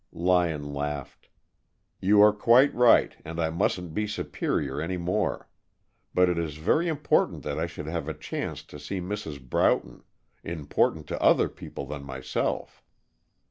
Lyon 0.11 0.73
laughed. 0.73 1.29
"You 1.99 2.21
are 2.23 2.33
quite 2.33 2.73
right, 2.73 3.15
and 3.23 3.39
I 3.39 3.51
mustn't 3.51 3.93
be 3.93 4.07
superior 4.07 4.81
any 4.81 4.97
more. 4.97 5.47
But 6.15 6.27
it 6.27 6.39
is 6.39 6.55
very 6.57 6.87
important 6.87 7.43
that 7.43 7.59
I 7.59 7.67
should 7.67 7.85
have 7.85 8.07
a 8.07 8.15
chance 8.15 8.63
to 8.63 8.79
see 8.79 8.99
Mrs. 8.99 9.39
Broughton, 9.39 10.01
important 10.43 11.05
to 11.09 11.21
other 11.21 11.47
people 11.49 11.85
than 11.85 12.03
myself." 12.03 12.81